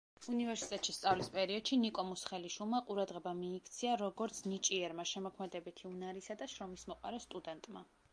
[0.33, 7.85] უნივერსიტეტში სწავლის პერიოდში ნიკო მუსხელიშვილმა ყურადღება მიიქცია როგორც ნიჭიერმა, შემოქმედებითი უნარისა და შრომისმოყვარე სტუდენტმა.